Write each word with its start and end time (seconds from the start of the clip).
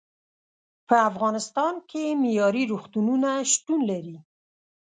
په 0.87 0.95
افغانستان 1.09 1.73
کې 1.89 2.03
معیارې 2.21 2.63
روغتونونه 2.71 3.29
شتون 3.51 3.79
لري. 3.91 4.17